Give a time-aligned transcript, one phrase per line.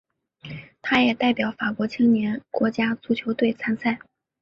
[0.81, 3.99] 他也代表法国青年国家足球队参赛。